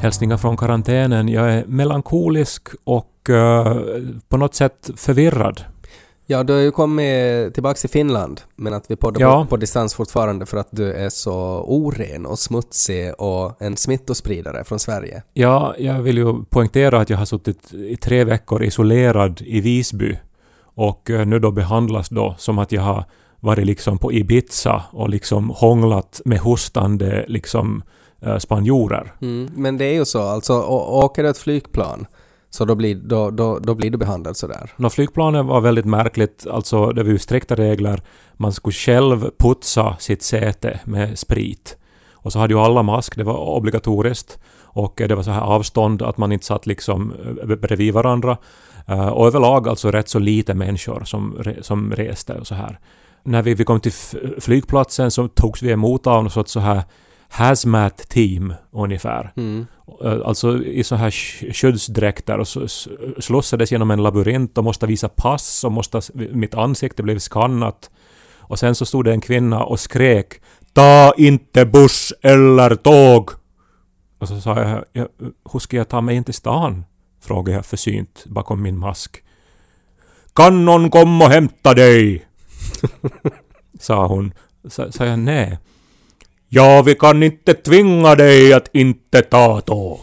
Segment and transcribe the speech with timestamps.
[0.00, 1.28] Hälsningar från karantänen.
[1.28, 3.76] Jag är melankolisk och eh,
[4.28, 5.64] på något sätt förvirrad.
[6.26, 9.42] Ja, du har ju kommit tillbaka till Finland, men att vi poddar Ja.
[9.42, 14.64] på, på distans fortfarande för att du är så oren och smutsig och en smittospridare
[14.64, 15.22] från Sverige.
[15.34, 20.18] Ja, jag vill ju poängtera att jag har suttit i tre veckor isolerad i Visby
[20.62, 23.04] och eh, nu då behandlas då som att jag har
[23.40, 27.82] varit liksom på Ibiza och liksom hånglat med hostande liksom
[28.38, 29.12] spanjorer.
[29.20, 29.50] Mm.
[29.56, 32.06] Men det är ju så, alltså åker du ett flygplan
[32.50, 34.72] så då blir, då, då, då blir du behandlad sådär.
[34.76, 38.02] Nå, flygplanet var väldigt märkligt, alltså det var ju strikta regler.
[38.36, 41.76] Man skulle själv putsa sitt säte med sprit.
[42.12, 44.38] Och så hade ju alla mask, det var obligatoriskt.
[44.72, 48.36] Och eh, det var så här avstånd att man inte satt liksom eh, bredvid varandra.
[48.86, 52.78] Eh, Och överlag alltså rätt så lite människor som, som reste och så här.
[53.22, 53.92] När vi, vi kom till
[54.40, 56.82] flygplatsen så togs vi emot av något sorts så här
[57.30, 59.32] hazmat team ungefär.
[59.36, 59.66] Mm.
[60.24, 62.68] Alltså i så här sk- skyddsdräkter och så
[63.18, 67.90] slussades genom en labyrint och måste visa pass och måste, mitt ansikte blev skannat.
[68.38, 70.40] Och sen så stod det en kvinna och skrek
[70.72, 73.30] Ta inte buss eller tåg!
[74.18, 75.06] Och så sa jag, ja,
[75.52, 76.84] hur ska jag ta mig in till stan?
[77.22, 79.22] Frågade jag försynt bakom min mask.
[80.32, 82.26] Kan någon komma och hämta dig?
[83.80, 84.34] sa hon.
[84.68, 85.58] Sa, sa jag nej.
[86.52, 90.00] Ja, vi kan inte tvinga dig att inte ta tåg.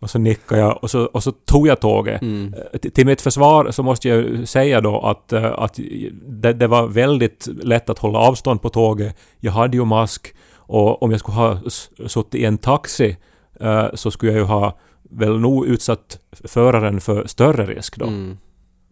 [0.00, 2.22] Och så nickade jag och så, och så tog jag tåget.
[2.22, 2.54] Mm.
[2.72, 5.78] Eh, Till mitt försvar så måste jag ju säga då att, eh, att
[6.26, 9.16] det, det var väldigt lätt att hålla avstånd på tåget.
[9.40, 11.58] Jag hade ju mask och om jag skulle ha
[12.06, 13.16] suttit i en taxi
[13.60, 14.78] eh, så skulle jag ju ha
[15.10, 18.06] väl nog utsatt föraren för större risk då.
[18.06, 18.38] Mm.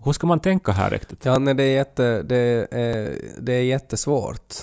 [0.05, 1.25] Hur ska man tänka här riktigt?
[1.25, 4.55] Ja, nej, det är, jätte, det, är, det är jättesvårt.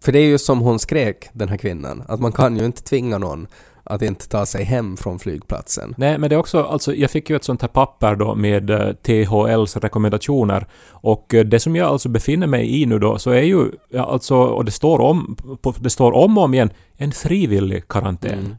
[0.00, 2.82] För det är ju som hon skrek, den här kvinnan, att man kan ju inte
[2.82, 3.46] tvinga någon
[3.84, 5.94] att inte ta sig hem från flygplatsen.
[5.98, 8.70] Nej, men det är också, alltså jag fick ju ett sånt här papper då med
[8.70, 13.30] eh, THLs rekommendationer och eh, det som jag alltså befinner mig i nu då så
[13.30, 16.70] är ju, ja, alltså, och det står om, på, det står om och om igen,
[16.96, 18.56] en frivillig karantän Mm.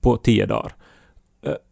[0.00, 0.74] på tio dagar.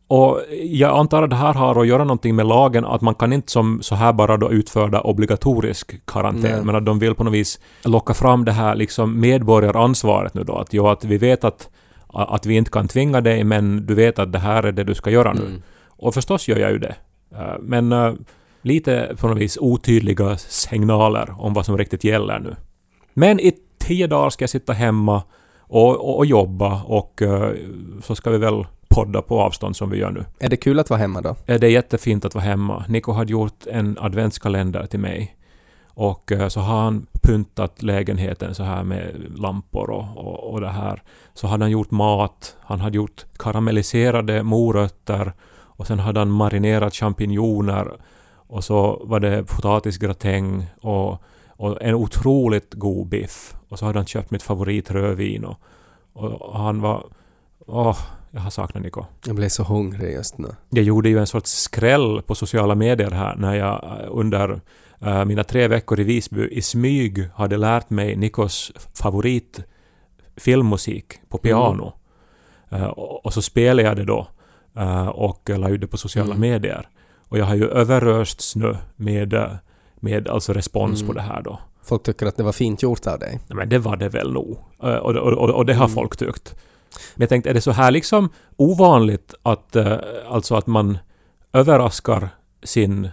[0.09, 3.33] Och jag antar att det här har att göra någonting med lagen, att man kan
[3.33, 6.65] inte som så här bara då utföra obligatorisk karantän, Nej.
[6.65, 10.57] men att de vill på något vis locka fram det här liksom medborgaransvaret nu då.
[10.57, 11.71] Att, jo, att vi vet att,
[12.07, 14.95] att vi inte kan tvinga dig, men du vet att det här är det du
[14.95, 15.47] ska göra nu.
[15.47, 15.63] Mm.
[15.87, 16.95] Och förstås gör jag ju det.
[17.35, 18.13] Eh, Men eh,
[18.63, 22.57] lite på något vis otydliga signaler om vad som riktigt gäller nu.
[23.15, 25.23] Men i tio dagar ska jag sitta hemma
[25.59, 27.53] och, och, och jobba och eh,
[28.03, 28.65] så ska vi väl
[28.99, 30.25] podda på avstånd som vi gör nu.
[30.39, 31.37] Är det kul att vara hemma då?
[31.47, 32.85] Eh, Det är jättefint att vara hemma.
[32.89, 35.37] Nico hade gjort en adventskalender till mig.
[35.95, 40.69] Och eh, så har han pyntat lägenheten så här med lampor och, och, och det
[40.69, 41.03] här.
[41.35, 42.57] Så hade han gjort mat.
[42.61, 45.33] Han hade gjort karamelliserade morötter.
[45.79, 47.93] Och sen hade han marinerat champinjoner.
[48.49, 53.55] Och så var det potatisgratäng och, och en otroligt god biff.
[53.69, 55.59] Och så hade han köpt mitt favoritrödvin och,
[56.13, 57.07] och han var...
[57.67, 57.97] Åh,
[58.31, 59.05] jag har saknat Nico.
[59.27, 60.49] Jag blir så hungrig just nu.
[60.71, 64.61] Jag gjorde ju en sorts skräll på sociala medier här när jag eh, under
[65.01, 69.61] eh, mina tre veckor i Visby i smyg hade lärt mig Nikos favorit
[70.37, 71.93] filmmusik på piano.
[72.71, 74.27] Eh, och, och så spelade jag det då
[74.77, 76.41] eh, och la ut det på sociala Mm.
[76.41, 76.89] medier.
[77.29, 79.59] Och jag har ju överösts nu med,
[80.01, 81.07] med alltså respons Mm.
[81.09, 81.59] på det här då.
[81.83, 83.41] Folk tycker att det var fint gjort av dig.
[83.49, 84.59] Men det var det väl nog.
[84.79, 85.95] Och, och, och, och det har Mm.
[85.95, 86.57] folk tyckt.
[87.15, 89.97] Men jag tänkte, är det så här liksom ovanligt att, eh,
[90.29, 90.99] alltså att man
[91.53, 92.29] överraskar
[92.63, 93.09] sin,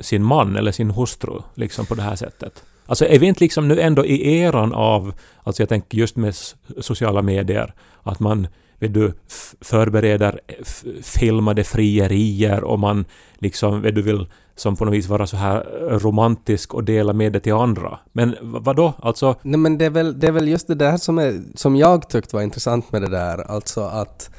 [0.00, 2.64] sin man eller sin hustru liksom på det här sättet?
[2.86, 6.34] Alltså är vi inte liksom nu ändå i eran av, alltså jag tänker just med
[6.80, 8.46] sociala medier, att man
[8.78, 9.12] vet du,
[9.60, 10.54] förbereder eh,
[11.02, 13.04] filmade frierier och man
[13.38, 17.12] liksom, vet du, vill som på något vis vara så här eh, romantisk och dela
[17.12, 17.98] med det till andra.
[18.12, 18.92] Men vadå?
[18.98, 21.76] Alltså, Nej men det är väl, det är väl just det där som, är, som
[21.76, 24.30] jag tyckte var intressant med det där, alltså att...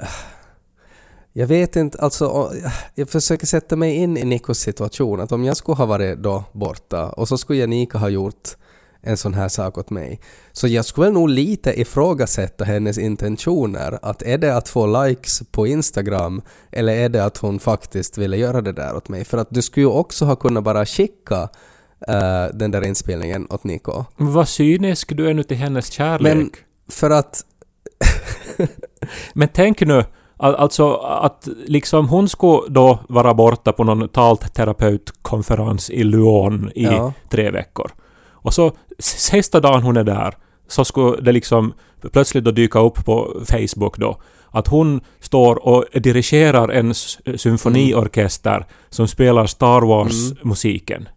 [0.00, 0.08] Eh,
[1.32, 2.24] jag vet inte, alltså
[2.64, 5.20] eh, jag försöker sätta mig in i Nikos situation.
[5.20, 8.56] Att om jag skulle ha varit då borta och så skulle Janika ha gjort
[9.06, 10.20] en sån här sak åt mig.
[10.52, 13.98] Så jag skulle nog lite ifrågasätta hennes intentioner.
[14.02, 16.42] Att är det att få likes på Instagram
[16.72, 19.24] eller är det att hon faktiskt ville göra det där åt mig?
[19.24, 21.48] För att du skulle ju också ha kunnat bara skicka
[22.08, 24.04] eh, den där inspelningen åt Niko.
[24.16, 26.34] Vad cynisk du är nu till hennes kärlek.
[26.36, 26.50] Men
[26.90, 27.42] för att...
[29.34, 30.04] Men tänk nu,
[30.36, 36.84] al- alltså att liksom hon skulle då vara borta på någon talterapeutkonferens i Lyon i
[36.84, 37.12] Ja.
[37.30, 37.90] tre veckor.
[38.46, 40.34] Och så sista dagen hon är där
[40.68, 41.72] så skulle det liksom
[42.12, 44.20] plötsligt då dyka upp på Facebook då
[44.50, 46.94] att hon står och dirigerar en
[47.36, 51.08] symfoniorkester som spelar Star Wars-musiken.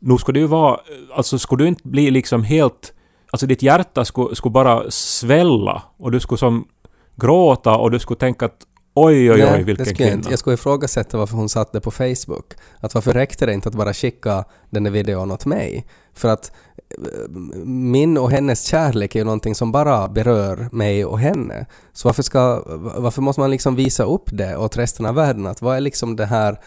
[0.00, 0.80] Nu skulle ju vara...
[1.14, 2.94] Alltså skulle du inte bli liksom helt...
[3.30, 6.68] Alltså ditt hjärta skulle, skulle bara svälla och du skulle som
[7.16, 10.14] gråta och du skulle tänka att oj, oj, oj, Nej, vilken det skulle jag kvinna.
[10.14, 10.30] inte.
[10.30, 12.54] Jag skulle ifrågasätta varför hon satte det på Facebook.
[12.80, 15.86] Att varför räckte det inte att bara skicka den där videon åt mig?
[16.14, 16.52] För att
[16.90, 17.30] eh,
[17.64, 21.66] min och hennes kärlek är ju någonting som bara berör mig och henne.
[21.92, 22.62] Så varför, ska,
[22.96, 25.46] varför måste man liksom visa upp det åt resten av världen?
[25.46, 26.60] Att vad är liksom det här,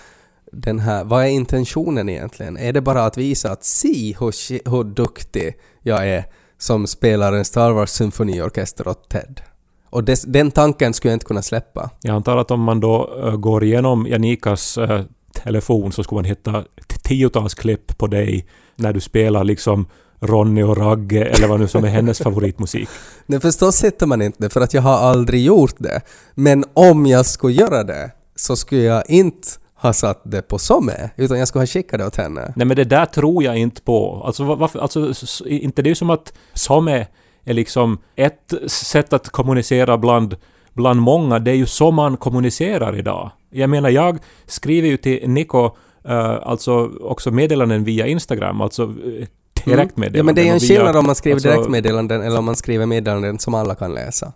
[0.52, 2.58] den här, vad är intentionen egentligen?
[2.58, 6.25] Är det bara att visa att si hur, hur duktig jag är
[6.58, 9.42] som spelar en Star Wars symfoniorkester åt Ted?
[9.89, 11.89] Och des, den tanken skulle jag inte kunna släppa.
[12.01, 15.01] Jag antar att om man då äh, går igenom Janikas äh,
[15.44, 16.63] telefon så skulle man hitta
[17.03, 18.45] tiotals klipp på dig
[18.75, 19.88] när du spelar liksom
[20.21, 22.89] Ronny och Ragge eller vad nu som är hennes favoritmusik.
[23.25, 26.01] Nej förstås hittar man inte det för att jag har aldrig gjort det.
[26.36, 31.09] Men om jag skulle göra det så skulle jag inte ha satt det på Somme
[31.15, 32.53] utan jag skulle ha skickat det åt henne.
[32.56, 34.24] Nej men det där tror jag inte på.
[34.25, 35.13] Alltså, va- varför, alltså
[35.47, 37.06] inte det är ju som att som
[37.44, 40.36] är, liksom ett sätt att kommunicera bland,
[40.74, 41.39] bland många.
[41.39, 43.31] Det är ju så man kommunicerar idag.
[43.50, 45.65] Jag menar, jag skriver ju till Niko
[46.06, 49.27] eh, alltså också meddelanden via Instagram, alltså eh,
[49.65, 50.06] direktmeddelanden.
[50.06, 50.18] Mm.
[50.18, 52.56] Ja men det är ju en skillnad om man skriver alltså, direktmeddelanden eller om man
[52.56, 54.33] skriver meddelanden som alla kan läsa.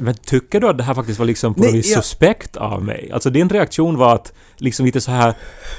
[0.00, 2.56] Men tycker du att det här faktiskt var liksom på Nej, något vis jag- suspekt
[2.56, 3.10] av mig?
[3.12, 5.34] Alltså din reaktion var att liksom lite så här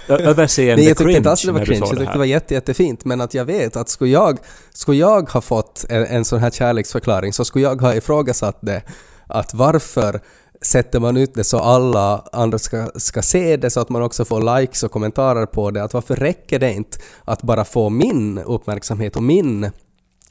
[0.08, 2.14] överseende Nej jag tyckte inte alls det var cringe, jag det tyckte här.
[2.14, 4.40] det var jätte, jättefint men att jag vet att skulle jag,
[4.74, 8.82] skulle jag ha fått en, en sån här kärleksförklaring så skulle jag ha ifrågasatt det
[9.28, 10.22] att varför
[10.62, 14.26] sätter man ut det så alla andra ska, ska se det så att man också
[14.26, 15.84] får likes och kommentarer på det.
[15.84, 19.72] Att varför räcker det inte att bara få min uppmärksamhet och min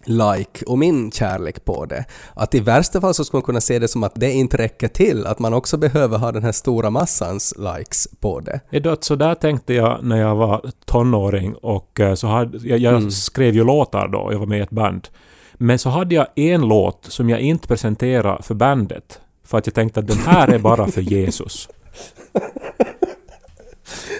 [0.04, 2.04] like och min kärlek på det.
[2.34, 4.88] Att i värsta fall så skulle man kunna se det som att det inte räcker
[4.88, 8.60] till, att man också behöver ha den här stora massans likes på det.
[8.92, 12.94] Att så där tänkte jag när jag var tonåring och eh, så hade, jag, jag
[12.96, 13.10] Mm.
[13.10, 15.08] skrev ju låtar då, jag var med i ett band.
[15.54, 19.20] Men så hade jag en låt som jag inte presenterade för bandet.
[19.44, 21.68] För att jag tänkte att den här är bara för Jesus.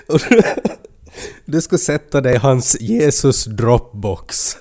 [1.44, 4.56] Du skulle sätta dig i hans Jesus dropbox.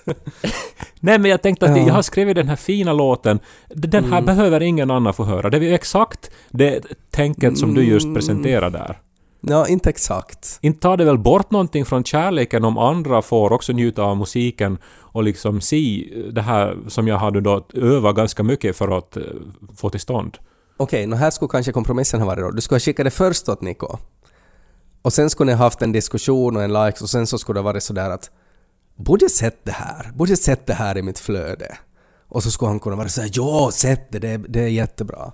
[1.00, 1.76] Nej men jag tänkte att Ja.
[1.76, 1.88] Mm.
[1.88, 3.40] jag har skrivit den här fina låten.
[3.68, 5.50] Den här behöver ingen annan få höra.
[5.50, 7.94] Det är ju exakt det tänket som du Mm.
[7.94, 9.00] just presenterade där.
[9.42, 10.60] Ja, inte exakt.
[10.62, 14.78] Inte tar det väl bort någonting från kärleken om andra får också njuta av musiken
[14.98, 19.24] och liksom se det här som jag hade då övat ganska mycket för att eh,
[19.78, 20.38] få till stånd.
[20.78, 22.52] Okej, okay, här skulle kanske kompromissen ha varit då.
[22.52, 23.98] Du skulle ha skickat det först åt Niko.
[25.02, 27.60] Och sen skulle ni ha haft en diskussion och en likes och sen så skulle
[27.60, 28.32] det varit sådär att
[28.96, 30.12] borde jag sett det här?
[30.16, 31.78] Borde jag sett det här i mitt flöde?
[32.30, 35.32] Och så skulle han kunna vara såhär ja, sett det, det, är- det är jättebra.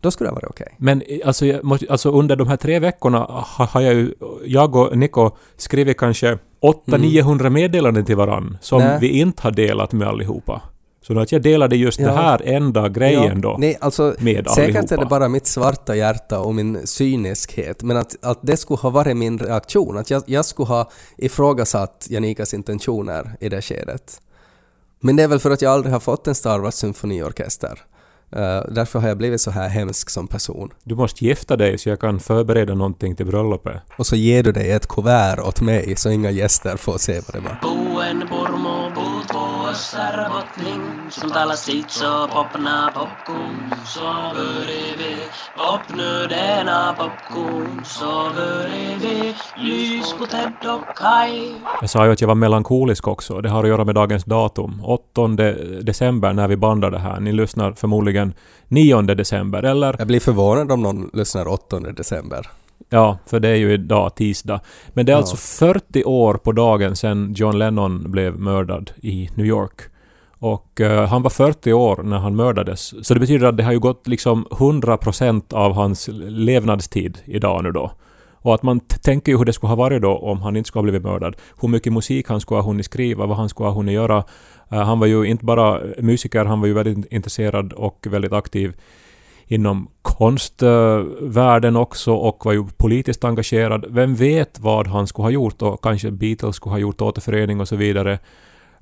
[0.00, 0.74] Då skulle det vara okej.
[0.78, 4.76] Men eh, alltså, måste, alltså under de här tre veckorna har, har jag ju, jag
[4.76, 6.38] och Niko skrivit kanske
[6.86, 8.98] 800-900 meddelanden till varann som Nej.
[9.00, 10.62] vi inte har delat med allihopa.
[11.02, 12.06] Så att jag delade just Ja.
[12.06, 13.56] det här enda grejen Ja, då.
[13.58, 18.24] Nej, alltså med säkert är det bara mitt svarta hjärta och min cyniskhet, men att,
[18.24, 23.30] att det skulle ha varit min reaktion, att jag, jag skulle ha ifrågasatt Janikas intentioner
[23.40, 24.20] i det skedet.
[25.00, 27.78] Men det är väl för att jag aldrig har fått en Star Wars symfoniorkester.
[28.36, 30.70] Eh, därför har jag blivit så här hemsk som person.
[30.84, 33.82] Du måste gifta dig så jag kan förbereda någonting till bröllopet.
[33.98, 37.42] Och så ger du dig ett kuvert åt mig så inga gäster får se vad
[37.42, 37.58] det var.
[39.72, 44.32] Buen purmu puut vuossar botning, sun tala sitso popna popkun, så
[44.98, 45.16] vi
[45.56, 48.30] popnödena popkun, så
[49.00, 51.54] vi lys på Ted och Kai.
[51.80, 53.40] Jag sa ju att jag var melankolisk också.
[53.40, 54.82] Det har att göra med dagens datum.
[54.84, 55.26] 8
[55.82, 57.20] december när vi bandar det här.
[57.20, 58.34] Ni lyssnar förmodligen
[58.68, 59.96] 9 december, eller?
[59.98, 62.50] Jag blir förvånad om någon lyssnar 8 december.
[62.88, 64.60] Ja, för det är ju idag tisdag.
[64.88, 65.18] Men det är Ja.
[65.18, 69.80] alltså 40 år på dagen sedan John Lennon blev mördad i New York.
[70.38, 73.06] Och eh, han var 40 år när han mördades.
[73.06, 77.72] Så det betyder att det har ju gått liksom 100% av hans levnadstid idag nu
[77.72, 77.92] då.
[78.44, 80.80] Och att man tänker ju hur det skulle ha varit då om han inte skulle
[80.80, 81.36] ha blivit mördad.
[81.60, 84.24] Hur mycket musik han skulle ha hunnit skriva, vad han skulle ha hunnit göra.
[84.70, 88.72] Eh, han var ju inte bara musiker, han var ju väldigt intresserad och väldigt aktiv
[89.46, 93.84] inom konstvärlden också och var ju politiskt engagerad.
[93.88, 97.68] Vem vet vad han skulle ha gjort och kanske Beatles skulle ha gjort återförening och
[97.68, 98.18] så vidare.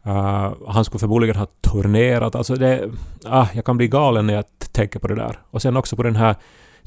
[0.06, 2.34] Uh, han skulle förmodligen ha turnerat.
[2.34, 2.90] Alltså det,
[3.24, 5.38] ah, jag kan bli galen när jag tänker på det där.
[5.50, 6.36] Och sen också på den här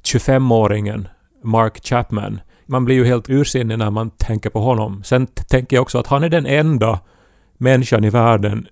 [0.03, 1.07] 25-åringen
[1.43, 2.39] Mark Chapman.
[2.65, 5.03] Man blir ju helt ursinnig när man tänker på honom.
[5.03, 6.99] Sen tänker jag också att han är den enda
[7.57, 8.67] människan i världen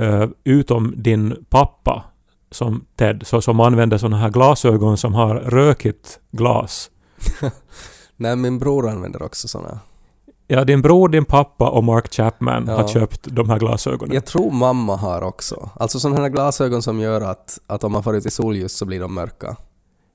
[0.00, 2.04] uh, utom din pappa
[2.50, 6.90] som Ted, så, som använder sådana här glasögon som har rökigt glas.
[8.16, 9.80] Nej, min bror använder också såna.
[10.46, 12.76] Ja, din bror, din pappa och Mark Chapman Ja.
[12.76, 14.14] har köpt de här glasögonen.
[14.14, 15.70] Jag tror mamma har också.
[15.80, 18.84] Alltså sådana här glasögon som gör att, att om man får ut i solljus så
[18.84, 19.56] blir de mörka.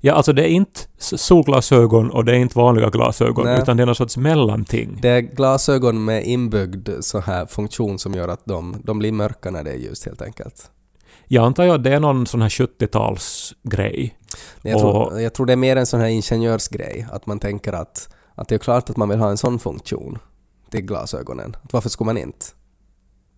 [0.01, 3.61] Ja, alltså det är inte solglasögon och det är inte vanliga glasögon, Nej.
[3.61, 4.99] utan det är någon sorts mellanting.
[5.01, 9.51] Det är glasögon med inbyggd så här funktion som gör att de, de blir mörka
[9.51, 10.69] när det är ljust helt enkelt.
[11.27, 14.11] Jag antar ju att det är någon sån här 70-talsgrej.
[14.61, 18.09] Jag, tror, jag tror det är mer en sån här ingenjörsgrej, att man tänker att,
[18.35, 20.17] att det är klart att man vill ha en sån funktion
[20.69, 21.55] till glasögonen.
[21.63, 22.45] Att varför skulle man inte?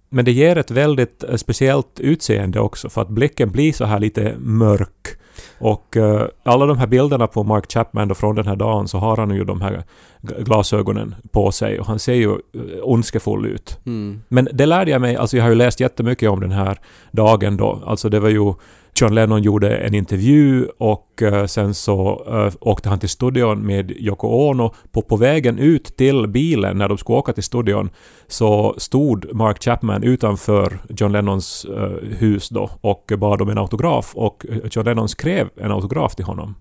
[0.10, 4.00] Men det ger ett väldigt eh, speciellt utseende också, för att blicken blir så här
[4.00, 5.20] lite mörk.
[5.60, 8.98] Och eh, alla de här bilderna på Mark Chapman då från den här dagen så
[8.98, 9.84] har han ju de här
[10.22, 12.38] glasögonen på sig och han ser ju eh,
[12.84, 13.80] ondskefull ut.
[13.86, 14.22] Mm.
[14.28, 16.80] Men det lärde jag mig, alltså jag har ju läst jättemycket om den här
[17.12, 17.84] dagen då.
[17.86, 18.54] Alltså det var ju
[18.98, 23.92] John Lennon gjorde en intervju och eh, sen så eh, åkte han till studion med
[23.92, 24.74] Yoko Ono.
[24.92, 27.90] På, på vägen ut till bilen när de skulle åka till studion
[28.28, 34.12] så stod Mark Chapman utanför John Lennons eh, hus då och bad om en autograf
[34.16, 36.56] och John Lennon skrev en autograf till honom.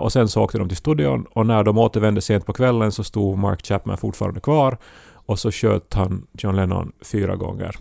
[0.00, 3.04] Och sen så åkte de till studion och när de återvände sent på kvällen så
[3.04, 4.78] stod Mark Chapman fortfarande kvar
[5.26, 7.76] och så sköt han John Lennon fyra gånger.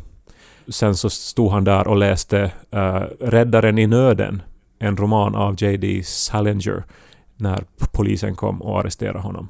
[0.67, 4.41] Sen så stod han där och läste uh, Räddaren i nöden,
[4.79, 6.01] en roman av J.D.
[6.03, 6.83] Salinger,
[7.35, 9.47] när polisen kom och arresterade honom.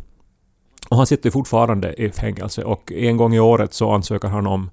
[0.90, 4.70] Och han sitter fortfarande i fängelse och en gång i året så ansöker han om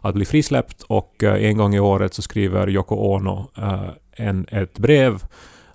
[0.00, 4.46] att bli frisläppt och eh, en gång i året så skriver Yoko Ono eh, en,
[4.50, 5.22] ett brev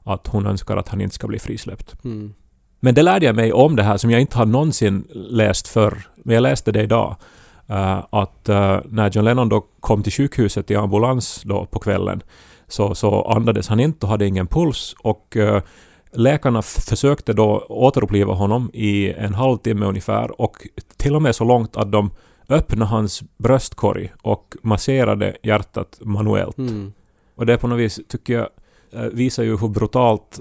[0.04, 2.06] att hon önskar att han inte ska bli frisläppt.
[2.06, 2.34] Mm.
[2.80, 6.08] Men det lärde jag mig om det här som jag inte har någonsin läst förr.
[6.16, 7.16] Men jag läste det idag.
[7.68, 12.22] Eh, att eh, när John Lennon då kom till sjukhuset i ambulans då på kvällen
[12.68, 14.96] så, så andades han inte och hade ingen puls.
[15.00, 15.62] Och eh,
[16.12, 20.56] läkarna försökte då återuppliva honom i en halvtimme ungefär och
[20.98, 22.12] till och med så långt att de
[22.50, 26.58] öppnade hans bröstkorg och masserade hjärtat manuellt.
[26.58, 26.94] Mm.
[27.36, 28.48] Och det på något vis tycker jag
[29.12, 30.40] visar ju hur brutalt,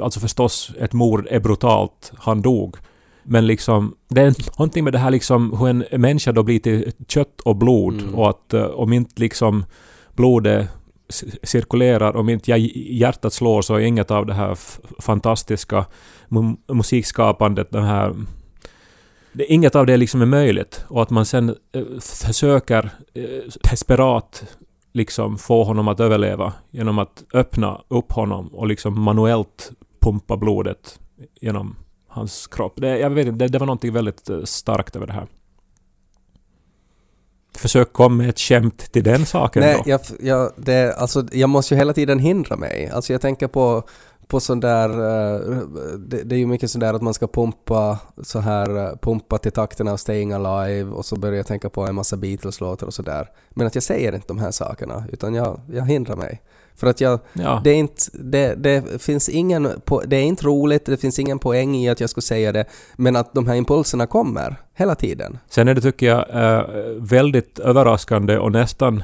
[0.00, 2.76] alltså förstås ett mord är brutalt, han dog.
[3.28, 6.92] Men liksom, det är någonting med det här liksom hur en människa då blir till
[7.08, 8.14] kött och blod Mm.
[8.14, 9.64] och att eh, om inte liksom
[10.14, 10.68] blodet
[11.42, 14.58] cirkulerar, om inte hjär- hjärtat slår så är inget av det här
[15.02, 15.86] fantastiska
[16.28, 18.14] mu- musikskapandet, den här
[19.32, 23.22] det, inget av det liksom är möjligt och att man sen eh, försöker eh,
[23.70, 24.44] desperat
[24.92, 31.00] liksom få honom att överleva genom att öppna upp honom och liksom manuellt pumpa blodet
[31.40, 31.76] genom
[32.16, 32.72] hans kropp.
[32.76, 35.26] Det, jag vet inte, det, det var någonting väldigt eh, starkt över det här.
[37.56, 39.90] Försök komma med ett skämt till den saken Nej, då.
[39.90, 42.90] jag, jag, det, alltså, jag måste ju hela tiden hindra mig.
[42.92, 43.82] Alltså jag tänker på,
[44.26, 45.40] på sån där, eh,
[45.98, 49.52] det, det är ju mycket sådär att man ska pumpa så här, eh, pumpa till
[49.52, 53.28] takten av Staying Alive och så börjar jag tänka på en massa Beatles-låtar och sådär.
[53.50, 56.42] Men att jag säger inte de här sakerna, utan jag, jag hindrar mig.
[56.76, 57.60] För att jag, Ja.
[57.64, 59.68] det är inte, det, det finns ingen,
[60.06, 62.64] det är inte roligt, det finns ingen poäng i att jag skulle säga det,
[62.96, 65.38] men att de här impulserna kommer hela tiden.
[65.48, 66.64] Sen är det, tycker jag, eh,
[66.98, 69.02] väldigt överraskande och nästan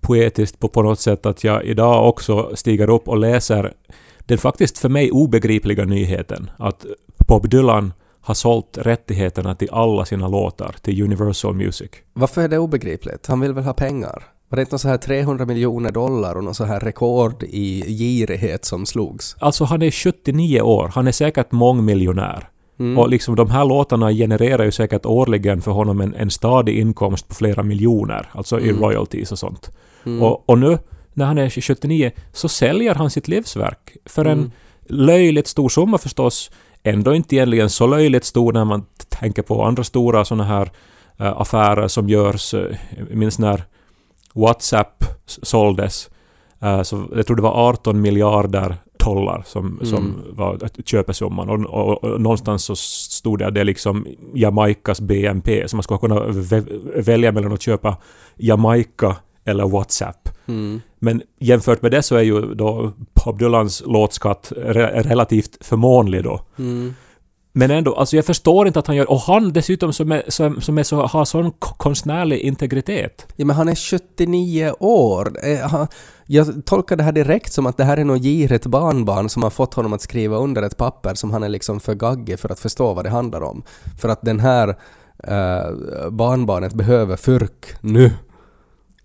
[0.00, 3.72] poetiskt på, på något sätt att jag idag också stiger upp och läser
[4.18, 6.86] den faktiskt för mig obegripliga nyheten att
[7.28, 11.90] Bob Dylan har sålt rättigheterna till alla sina låtar till Universal Music.
[12.12, 13.26] Varför är det obegripligt?
[13.26, 14.22] Han vill väl ha pengar?
[14.48, 17.82] Var det inte någon så här 300 miljoner dollar och någon så här rekord i
[17.98, 19.36] girighet som slogs?
[19.38, 22.48] Alltså han är 79 år, han är säkert mångmiljonär.
[22.78, 22.98] Mm.
[22.98, 27.28] Och liksom de här låtarna genererar ju säkert årligen för honom en, en stadig inkomst
[27.28, 28.82] på flera miljoner, alltså i Mm.
[28.82, 29.70] royalties och sånt.
[30.06, 30.22] Mm.
[30.22, 30.78] Och, och nu,
[31.14, 34.50] när han är 79, så säljer han sitt livsverk för en Mm.
[34.86, 36.50] löjligt stor summa förstås.
[36.82, 40.70] Ändå inte egentligen så löjligt stor när man tänker på andra stora sådana här
[41.18, 42.54] eh, affärer som görs.
[42.54, 43.64] eh, Jag minns när
[44.40, 46.10] WhatsApp såldes,
[46.62, 49.86] eh, så jag tror det var 18 miljarder dollar som, Mm.
[49.86, 51.48] som var köpesumman.
[51.50, 55.82] Och, och, och någonstans så stod det att det är liksom Jamaicas BNP, så man
[55.82, 57.96] skulle kunna vä- välja mellan att köpa
[58.36, 60.28] Jamaica eller WhatsApp.
[60.48, 60.80] Mm.
[60.98, 62.92] Men jämfört med det så är ju då
[63.24, 66.40] Bob Dylans låtskatt re- relativt förmånlig då.
[66.58, 66.94] Mm.
[67.58, 69.10] Men ändå, alltså jag förstår inte att han gör...
[69.10, 73.26] Och han dessutom som, är, som, som är så, har sån konstnärlig integritet.
[73.36, 75.32] Ja, men han är 79 år.
[75.42, 75.84] Eh,
[76.26, 79.50] Jag tolkar det här direkt som att det här är något girigt barnbarn som har
[79.50, 82.60] fått honom att skriva under ett papper som han är liksom för gaggig för att
[82.60, 83.62] förstå vad det handlar om.
[84.00, 84.68] För att den här
[85.24, 88.12] eh, barnbarnet behöver fyrk nu.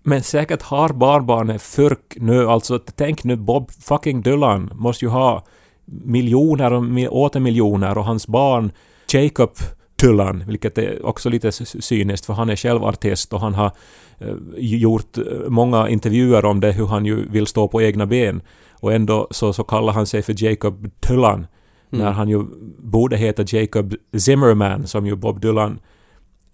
[0.02, 5.44] Men säkert har barnbarnet fyrk nu, alltså tänk nu Bob fucking Dylan måste ju ha
[5.84, 8.72] miljoner och åter miljoner och hans barn
[9.12, 9.50] Jacob
[9.96, 13.70] Dylan, vilket är också lite cyniskt för han är själv artist och han har
[14.18, 18.42] eh, gjort eh, många intervjuer om det hur han ju vill stå på egna ben.
[18.72, 21.46] Och ändå så, så kallar han sig för Jacob Dylan
[21.90, 22.44] när han ju
[22.78, 25.78] borde heta Jacob Zimmerman som ju Bob Dylan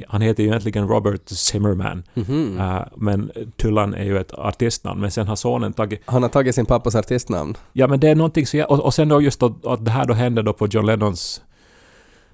[0.09, 2.59] han heter ju egentligen Robert Zimmerman Mhm.
[2.61, 5.01] Uh, men Tyllan är ju ett artistnamn.
[5.01, 6.01] Men sen har sonen tagit...
[6.05, 7.55] Han har tagit sin pappas artistnamn.
[7.73, 9.91] Ja men det är någonting så jag, och, och sen då just att, att det
[9.91, 11.43] här då hände då på John Lennons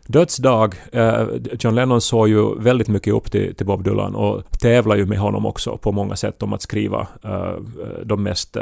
[0.07, 0.75] dödsdag.
[0.95, 1.27] Uh,
[1.61, 5.19] John Lennon såg ju väldigt mycket upp till, till Bob Dylan och tävlar ju med
[5.19, 7.63] honom också på många sätt om att skriva uh,
[8.05, 8.57] de mest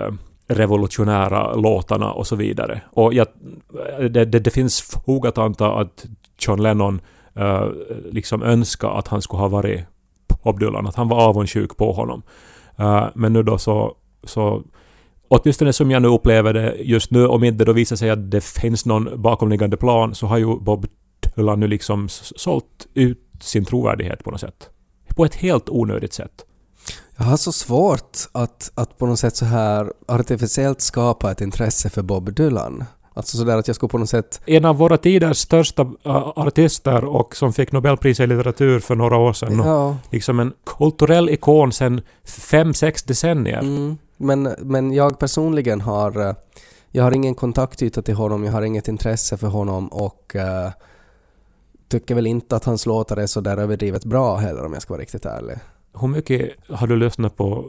[0.49, 2.81] revolutionära låtarna och så vidare.
[2.91, 3.27] Och jag,
[3.99, 6.07] det, det, det finns fog att anta att
[6.39, 7.01] John Lennon
[7.41, 7.69] uh,
[8.13, 9.81] liksom önska att han skulle ha varit
[10.43, 12.23] Bob Dylan, att han var avundsjuk på honom.
[12.81, 14.63] Uh, men nu då så, så
[15.29, 18.45] åtminstone som jag nu upplever det just nu, om inte då visar sig att det
[18.45, 20.87] finns någon bakomliggande plan, så har ju Bob
[21.37, 24.71] Dylan nu liksom sålt ut sin trovärdighet på något sätt.
[25.09, 26.45] På ett helt onödigt sätt.
[27.17, 31.91] Jag har så svårt att, att på något sätt så här artificiellt skapa ett intresse
[31.91, 32.85] för Bob Dylan.
[33.17, 34.41] Alltså sådär att jag skulle på något sätt...
[34.47, 35.93] En av våra tiders största uh,
[36.37, 39.63] artister och som fick Nobelpriset i litteratur för några år sedan.
[39.65, 43.59] Ja, Liksom en kulturell ikon sedan fem, sex decennier.
[43.61, 46.29] mm, men, men jag personligen har...
[46.29, 46.35] eh,
[46.91, 50.71] Jag har ingen kontaktyta till honom, jag har inget intresse för honom och eh,
[51.89, 54.93] tycker väl inte att hans låtar är så där överdrivet bra heller om jag ska
[54.95, 55.57] vara riktigt ärlig.
[56.01, 57.65] Hur mycket har du lyssnat på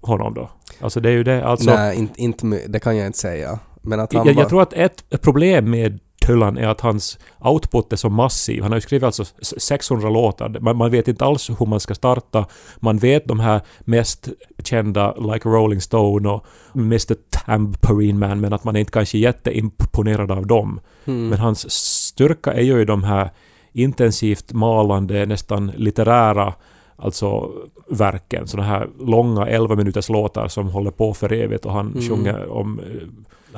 [0.00, 0.50] honom då?
[0.80, 1.70] Alltså det är ju det, alltså...
[1.74, 3.58] Nej, inte, inte, det kan jag inte säga.
[3.86, 4.42] Men att han Jag, bara...
[4.42, 8.62] jag tror att ett problem med Tyllan är att hans output är så massiv.
[8.62, 10.56] Han har ju skrivit alltså s- 600 låtar.
[10.60, 12.46] Man, man vet inte alls hur man ska starta.
[12.76, 14.28] Man vet de här mest
[14.64, 17.14] kända, like Rolling Stone och Mr
[17.46, 20.80] Tambourine Man, men att man är inte kanske jätteimponerad av dem.
[21.04, 21.28] Mm.
[21.28, 23.30] Men hans styrka är ju de här
[23.72, 26.54] intensivt malande, nästan litterära
[26.96, 27.50] alltså
[27.90, 28.46] verken.
[28.46, 32.08] Sådana här långa 11 minuters låtar som håller på för evigt och han Mm.
[32.08, 32.80] sjunger om...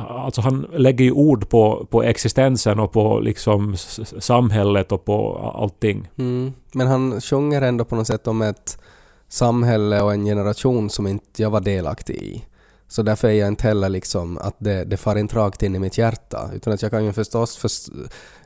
[0.08, 3.76] Alltså han lägger ju ord på, på existensen och på liksom
[4.18, 6.08] samhället och på allting.
[6.16, 6.52] Mm.
[6.72, 8.78] Men han sjunger ändå på något sätt om ett
[9.28, 12.44] samhälle och en generation som inte jag var delaktig i.
[12.88, 15.78] Så därför är jag inte heller liksom att det, det far inte rakt in i
[15.78, 16.50] mitt hjärta.
[16.54, 17.88] Utan att jag kan ju förstås först,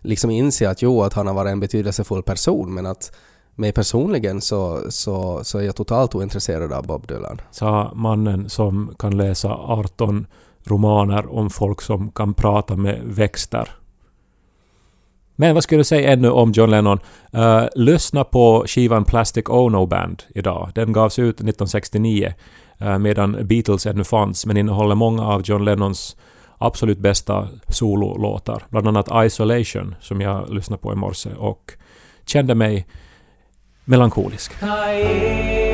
[0.01, 3.13] liksom inse att jo, att han har varit en betydelsefull person men att
[3.55, 7.41] mig personligen så, så, så är jag totalt ointresserad av Bob Dylan.
[7.51, 10.27] Sa mannen som kan läsa 18
[10.65, 13.69] romaner om folk som kan prata med växter.
[15.37, 16.99] Men vad skulle du säga ännu om John Lennon?
[17.37, 20.71] Uh, lyssna på skivan Plastic Ono Band idag.
[20.75, 22.35] Den gavs ut 1969
[22.83, 26.17] uh, eh, medan Beatles ännu fanns men innehåller många av John Lennons
[26.59, 28.63] absolut bästa sololåtar.
[28.69, 31.73] Bland annat Isolation som jag lyssnade på i morse och
[32.27, 32.87] kände mig
[33.85, 34.53] melankolisk.
[34.63, 35.72] Hi.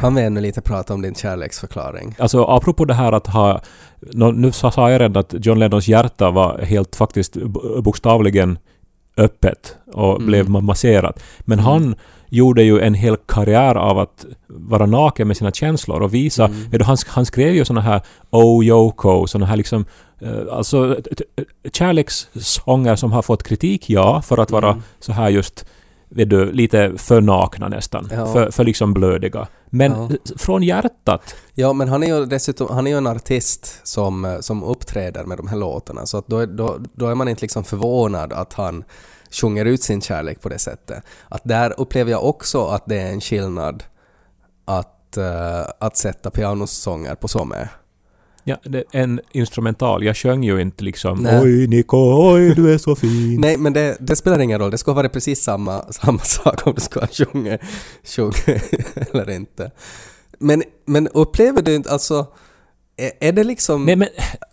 [0.00, 2.14] Kan vi ännu lite prata om din kärleksförklaring?
[2.18, 3.60] Alltså apropå det här att ha...
[4.34, 7.36] Nu sa jag redan att John Lennons hjärta var helt faktiskt
[7.82, 8.58] bokstavligen
[9.16, 10.26] öppet och Mm.
[10.26, 11.22] blev ma- masserat.
[11.40, 11.64] Men Mm.
[11.70, 11.94] han
[12.28, 16.44] gjorde ju en hel karriär av att vara naken med sina känslor och visa...
[16.44, 16.80] Mm.
[16.82, 19.84] Han, han skrev ju såna här Oh Yoko, såna här liksom...
[20.20, 20.96] eh, alltså
[21.72, 24.82] kärlekssånger som har fått kritik, ja, för att vara Mm.
[25.00, 25.66] så här just
[26.08, 28.08] vet du, lite för nakna nästan.
[28.12, 28.26] Ja.
[28.32, 29.46] För, för liksom blödiga.
[29.70, 30.08] Men Ja.
[30.36, 31.34] från hjärtat.
[31.54, 35.24] Ja, men han är ju dessutom han är ju en artist som, eh, som uppträder
[35.24, 38.32] med de här låtarna, så att då, är- då, då är man inte liksom förvånad
[38.32, 38.84] att han
[39.30, 41.04] sjunger ut sin kärlek på det sättet.
[41.28, 43.84] Att där upplever jag också att det är en skillnad
[44.64, 47.68] att, eh, att sätta pianosånger på så med.
[48.48, 48.56] Ja,
[48.92, 50.04] en instrumental.
[50.04, 51.40] Jag sjöng ju inte liksom Nej.
[51.42, 51.96] ”Oj Niko,
[52.32, 53.36] oj du är så fin”.
[53.40, 54.70] Nej, men det, det spelar ingen roll.
[54.70, 57.60] Det skulle ha varit precis samma, samma sak om du skulle ha sjungit,
[58.16, 58.48] sjungit
[59.12, 59.70] eller inte.
[60.38, 62.26] Men, men upplever du inte alltså...
[62.96, 63.84] Är, är det liksom...
[63.84, 64.08] Nej men,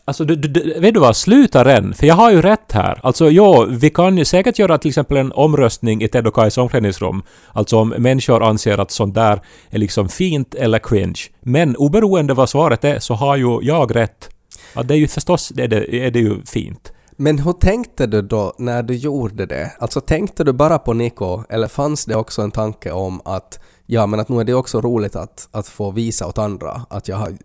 [0.06, 3.00] alltså du, du, vet du vad, sluta ren, för jag har ju rätt här.
[3.04, 6.58] Alltså ja, vi kan ju säkert göra till exempel en omröstning i Ted och Kajs
[6.58, 7.24] omklädningsrum.
[7.54, 11.22] Alltså om människor anser att sånt där är liksom fint eller cringe.
[11.42, 14.30] Men oberoende vad svaret är så har ju jag rätt.
[14.74, 16.94] Att det är ju förstås är det, är det ju fint.
[17.18, 19.72] Men hur tänkte du då när du gjorde det?
[19.80, 24.06] Alltså tänkte du bara på Nico eller fanns det också en tanke om att ja,
[24.06, 27.18] men att nu är det också roligt att, att få visa åt andra att jag
[27.18, 27.36] har eh,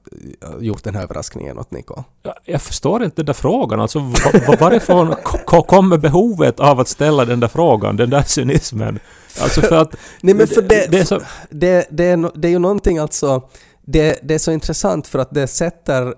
[0.61, 2.05] gjort den här överraskningen åt Nico?
[2.22, 3.81] Jag, jag förstår inte den där frågan.
[3.81, 8.11] Alltså var, var, varifrån ko- ko- kommer behovet av att ställa den där frågan, den
[8.11, 8.98] där cynismen?
[9.42, 9.96] Alltså för att...
[10.20, 11.20] Nej men för det, det är så,
[11.51, 13.48] det, det, är, det är ju någonting alltså,
[13.87, 16.14] det, det är så intressant för att det sätter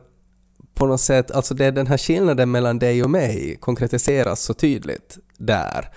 [0.75, 4.55] på något sätt, alltså det är den här skillnaden mellan dig och mig konkretiseras så
[4.55, 5.91] tydligt där.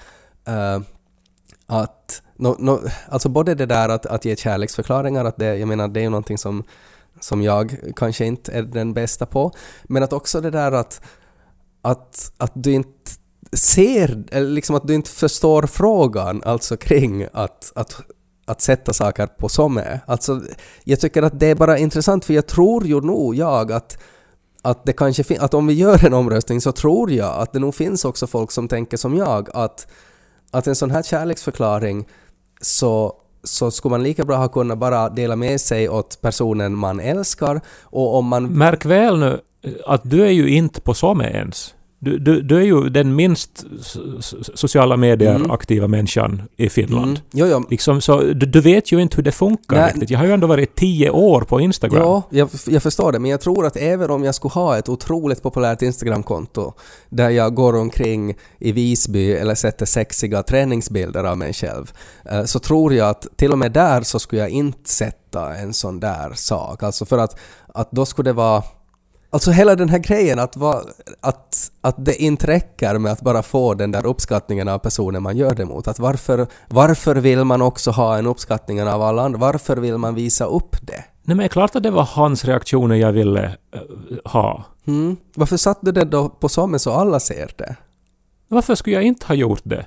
[0.48, 0.82] Eh,
[1.68, 5.88] att, no, no, alltså både det där att, att ge kärleksförklaringar, att det, jag menar
[5.88, 6.64] det är ju någonting som,
[7.20, 9.52] som jag kanske inte är den bästa på,
[9.84, 11.02] men att också det där att,
[11.82, 12.90] att, att du inte
[13.54, 18.02] ser, eller liksom att du inte förstår frågan alltså kring att, att,
[18.46, 20.00] att sätta saker på som är.
[20.08, 20.42] Alltså,
[20.84, 23.98] jag tycker att det är bara intressant för jag tror ju nog jag att
[24.66, 27.60] att det kanske fin- att om vi gör en omröstning så tror jag att det
[27.60, 29.88] nog finns också folk som tänker som jag att,
[30.52, 32.08] att en sån här kärleksförklaring
[32.66, 37.00] så, så skulle man lika bra ha kunnat bara dela med sig åt personen man
[37.00, 39.40] älskar och om man Märk väl nu
[39.86, 41.74] att du är ju inte på SOME ens.
[42.04, 43.66] Du, du, du är ju den minst
[44.54, 47.06] sociala medier-aktiva människan i Finland.
[47.06, 47.22] Mm.
[47.34, 47.66] Jo, jo.
[47.70, 49.92] Liksom, så du, du vet ju inte hur det funkar Nej.
[49.92, 50.10] riktigt.
[50.10, 52.02] Jag har ju ändå varit tio år på Instagram.
[52.02, 54.90] Ja, jag, jag förstår det, men jag tror att även om jag skulle ha ett
[54.90, 56.74] otroligt populärt Instagramkonto
[57.10, 61.92] där jag går omkring i Visby eller sätter sexiga träningsbilder av mig själv,
[62.26, 65.74] eh, så tror jag att till och med där så skulle jag inte sätta en
[65.74, 66.84] sån där sak.
[66.84, 68.64] Alltså för att, att då skulle det vara
[69.34, 70.82] Alltså hela den här grejen att, va,
[71.22, 75.38] att, att det inte räcker med att bara få den där uppskattningen av personen man
[75.38, 75.88] gör det mot.
[75.88, 79.40] Att varför, varför vill man också ha en uppskattning av alla andra?
[79.40, 80.94] Varför vill man visa upp det?
[80.94, 83.82] Nej men det är klart att det var hans reaktioner jag ville eh,
[84.26, 84.64] ha.
[84.88, 85.18] Mm.
[85.36, 87.76] Varför satte du det då på som så alla ser det?
[88.48, 89.86] Varför skulle jag inte ha gjort det?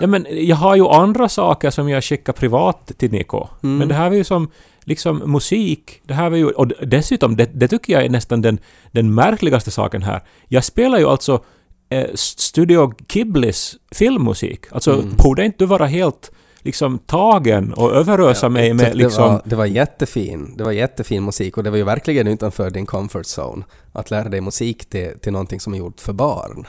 [0.00, 3.46] ja, men jag har ju andra saker som jag skickar privat till Niko.
[3.62, 3.78] Mm.
[3.78, 4.50] Men det här var ju som
[4.90, 6.02] liksom musik.
[6.06, 6.46] Det här var ju...
[6.50, 8.58] Och dessutom, det, det tycker jag är nästan den,
[8.92, 10.20] den märkligaste saken här.
[10.48, 11.44] Jag spelar ju alltså
[11.90, 14.64] eh, Studio Ghiblis filmmusik.
[14.70, 15.14] Alltså Mm.
[15.16, 16.30] borde inte du vara helt
[16.62, 19.24] liksom tagen och överösa mig Jag med tyckte liksom...
[19.24, 22.70] det, var, det var jättefin, det var jättefin musik och det var ju verkligen utanför
[22.70, 26.66] din comfort zone att lära dig musik till, till någonting som är gjort för barn.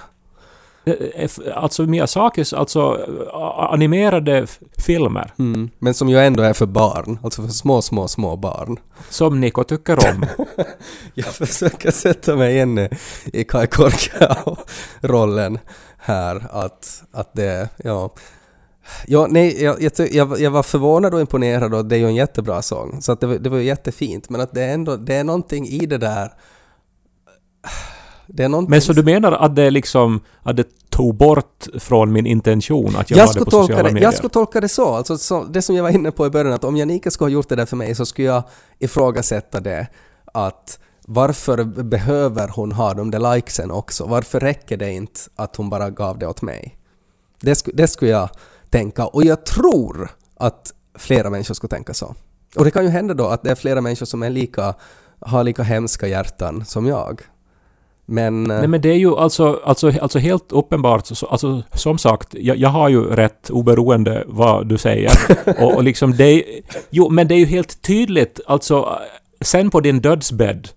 [0.86, 5.70] Eh, Alltså Miyazakis alltså eh, animerade filmer Mm.
[5.80, 8.78] Men som ju ändå är för barn, alltså för små, små, små barn.
[9.10, 10.26] som Niko tycker om.
[11.14, 12.90] Jag försöker sätta mig in
[13.34, 15.60] i Kai Korkao-rollen
[15.98, 18.14] här, att, att det, ja...
[19.08, 22.16] Ja, nej, jag, jag, jag, jag var förvånad och imponerad och det är ju en
[22.16, 24.96] jättebra sång, så att det, var- det var ju jättefint, men att det är ändå,
[24.96, 26.32] det är någonting i det där...
[28.34, 28.70] Det är någonting...
[28.70, 33.12] Men så du menar att det liksom, att det tog bort från min intention att
[33.12, 34.04] jag, var det på sociala det, medier?
[34.04, 36.54] jag skulle tolka det så, alltså så, det som jag var inne på i början,
[36.54, 38.44] att om Janika skulle ha gjort det där för mig så skulle jag
[38.80, 39.88] ifrågasätta det
[40.34, 44.06] att varför behöver hon ha de där likesen också?
[44.06, 46.78] Varför räcker det inte att hon bara gav det åt mig?
[47.42, 48.30] Det, sku, det skulle jag
[48.70, 52.16] tänka och jag tror att flera människor skulle tänka så.
[52.58, 54.74] Och det kan ju hända då att det är flera människor som är lika,
[55.20, 57.22] har lika hemska hjärtan som jag.
[58.12, 58.52] Men...
[58.52, 62.28] eh, Nej men det är ju alltså, alltså, alltså helt uppenbart, så, alltså, som sagt,
[62.32, 65.12] jag, jag har ju rätt oberoende vad du säger.
[65.64, 66.44] och, och liksom det
[66.90, 68.98] Jo, men det är ju helt tydligt, alltså,
[69.42, 70.68] sen på din dödsbädd,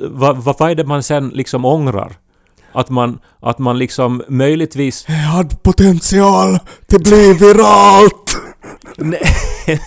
[0.00, 2.12] vad, vad, vad är det man sen liksom ångrar?
[2.72, 5.04] Att man, att man liksom möjligtvis...
[5.08, 8.36] Jag hade potential, det blev viralt!
[8.96, 9.20] Nej.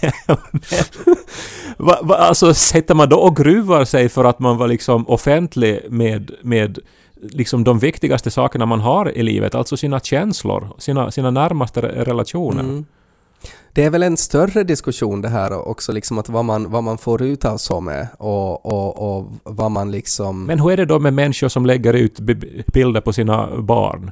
[1.78, 5.80] va, va, alltså sitter man då och gruvar sig för att man var liksom offentlig
[5.90, 6.80] med, med
[7.22, 12.06] liksom de viktigaste sakerna man har i livet, alltså sina känslor, sina, sina närmaste re-
[12.06, 12.60] relationer.
[12.60, 12.86] Mm.
[13.74, 16.98] Det är väl en större diskussion det här också, liksom att vad man, vad man
[16.98, 20.46] får ut av SOME och, och, och vad man liksom...
[20.46, 22.20] Men hur är det då med människor som lägger ut
[22.74, 24.12] bilder på sina barn?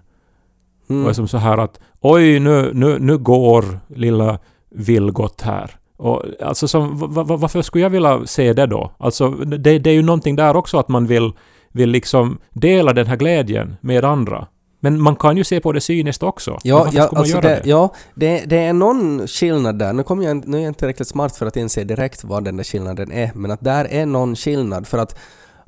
[0.89, 1.03] Mm.
[1.03, 4.39] Och är som så här att oj, nu, nu, nu går lilla
[4.75, 5.75] Vilgot här.
[5.97, 8.91] Och alltså som, va, va, varför skulle jag vilja se det då?
[8.97, 11.33] Alltså det, det är ju någonting där också att man vill
[11.71, 14.47] vill liksom dela den här glädjen med andra.
[14.79, 16.59] Men man kan ju se på det cyniskt också.
[16.63, 17.61] Ja, ja, alltså det, det?
[17.65, 19.93] ja det, det är någon skillnad där.
[19.93, 22.63] Nu, jag, nu är jag inte tillräckligt smart för att inse direkt vad den där
[22.63, 25.19] skillnaden är, men att där är någon skillnad för att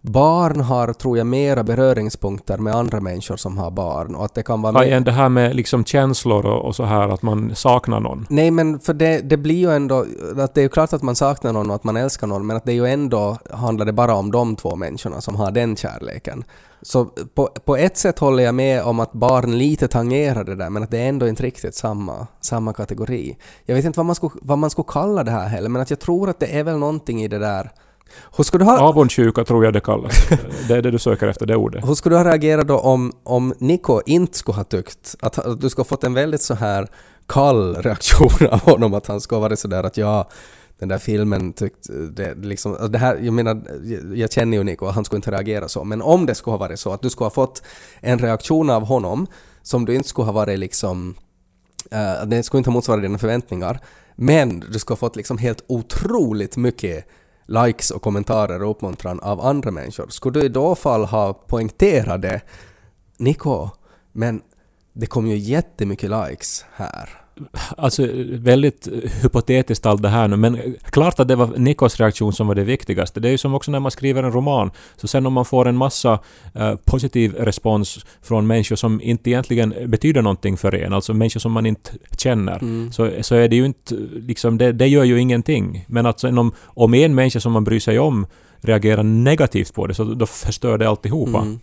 [0.03, 4.43] barn har, tror jag, mera beröringspunkter med andra människor som har barn och att det
[4.43, 5.05] kan vara Ja, mer...
[5.05, 8.25] det här med liksom känslor och, och så här att man saknar någon.
[8.29, 10.05] Nej men för det, det blir ju ändå,
[10.37, 12.57] att det är ju klart att man saknar någon och att man älskar någon men
[12.57, 15.75] att det är ju ändå, handlar det bara om de två människorna som har den
[15.75, 16.43] kärleken.
[16.81, 20.69] Så på, på ett sätt håller jag med om att barn lite tangerar det där
[20.69, 23.37] men att det är ändå inte riktigt samma, samma kategori.
[23.65, 25.89] Jag vet inte vad man, skulle, vad man skulle kalla det här heller men att
[25.89, 27.71] jag tror att det är väl någonting i det där.
[28.37, 30.27] Hur skulle du ha, Avundsjuka tror jag det kallas.
[30.67, 31.87] det är det du söker efter, det ordet.
[31.87, 35.69] hur skulle du ha reagerat då om, om Niko inte skulle ha tyckt att, du
[35.69, 36.87] skulle ha fått en väldigt så här
[37.27, 40.29] kall reaktion av honom att han skulle ha varit sådär att ja,
[40.79, 43.61] den där filmen tyckte det liksom, det här, jag menar,
[44.15, 46.79] jag känner ju Niko, han skulle inte reagera så, men om det skulle ha varit
[46.79, 47.63] så att du skulle ha fått
[47.99, 49.27] en reaktion av honom
[49.61, 51.15] som du inte skulle ha varit liksom,
[51.93, 53.79] uh, den skulle inte ha motsvarat dina förväntningar,
[54.15, 57.05] men du skulle ha fått liksom helt otroligt mycket
[57.45, 60.07] likes och kommentarer och uppmuntran av andra människor.
[60.09, 62.41] Skulle du i då fall ha poängterat det?
[63.17, 63.69] Niko,
[64.11, 64.41] men
[64.93, 67.22] det kom ju jättemycket likes här.
[67.77, 68.87] Alltså väldigt
[69.21, 72.63] hypotetiskt allt det här nu, men klart att det var Nikos reaktion som var det
[72.63, 73.19] viktigaste.
[73.19, 75.67] Det är ju som också när man skriver en roman, så sen om man får
[75.67, 76.19] en massa
[76.55, 81.51] eh, positiv respons från människor som inte egentligen betyder någonting för en, alltså människor som
[81.51, 85.85] man inte känner, så, så är det ju inte liksom, det, det gör ju ingenting.
[85.87, 88.25] Men att sen om, om en människa som man bryr sig om
[88.61, 91.41] reagerar negativt på det, så då förstör det alltihopa.
[91.41, 91.59] Mm.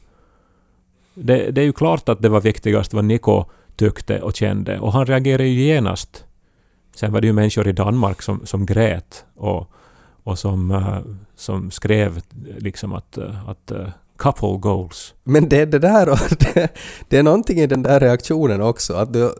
[1.14, 3.44] Det, det är ju klart att det var viktigast vad Niko
[3.80, 6.24] tyckte och kände och han reagerade ju genast.
[6.96, 9.70] Sen var det ju människor i Danmark som, som grät och,
[10.24, 10.98] och som, eh,
[11.34, 12.20] som skrev
[12.58, 13.88] liksom att, eh, att eh,
[14.20, 15.14] couple goals.
[15.24, 16.18] Men det är det där och
[16.54, 16.68] det,
[17.08, 18.94] det är någonting i den där reaktionen också.
[18.94, 19.32] Att du,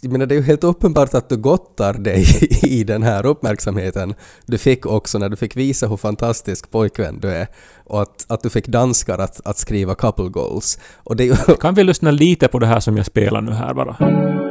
[0.00, 2.24] jag menar, det är ju helt uppenbart att du gottar dig
[2.62, 4.14] i den här uppmärksamheten
[4.46, 7.46] du fick också när du fick visa hur fantastisk pojkvän du är
[7.84, 10.78] och att, att du fick danskar att, att skriva couple goals.
[10.96, 14.45] Och det Kan vi lyssna lite på det här som jag spelar nu här bara?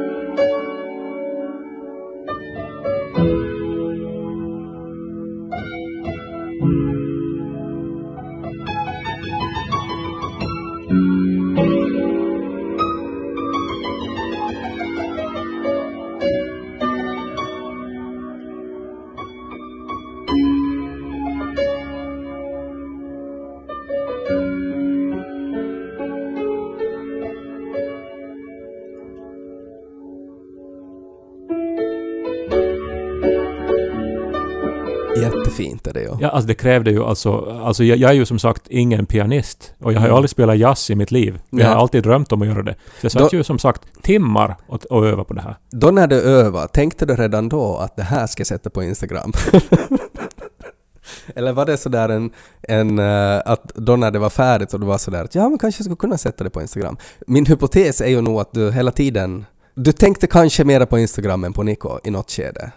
[36.36, 37.60] Alltså det krävde ju alltså...
[37.64, 40.58] Alltså jag, jag är ju som sagt ingen pianist och jag har ju aldrig spelat
[40.58, 41.40] jazz i mitt liv.
[41.50, 42.74] Jag har alltid drömt om att göra det.
[43.00, 45.56] Så jag satt Då- ju som sagt timmar och, och övade på det här.
[45.70, 48.82] Då när du övade, tänkte du redan då att det här ska jag sätta på
[48.82, 49.32] Instagram?
[51.34, 52.30] Eller var det sådär en,
[52.62, 55.58] en eh, att då när det var färdigt och du var sådär att ja men
[55.58, 56.96] kanske jag skulle kunna sätta det på Instagram.
[57.26, 59.44] Min hypotes är ju nog att du hela tiden,
[59.74, 62.72] du tänkte kanske mera på Instagram än på Niko i något skede.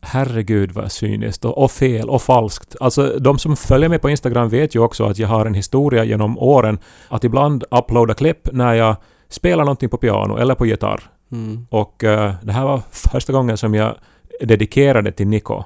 [0.00, 2.76] Herregud vad cyniskt och, och fel och falskt.
[2.80, 6.04] Alltså de som följer mig på Instagram vet ju också att jag har en historia
[6.04, 8.96] genom åren att ibland uploada klipp när jag
[9.28, 11.00] spelar någonting på piano eller på gitarr.
[11.32, 11.66] Mm.
[11.70, 13.94] Och eh, det här var första gången som jag
[14.40, 15.64] dedikerade till Niko.